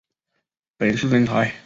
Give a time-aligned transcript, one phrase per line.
[0.79, 1.53] 本次征才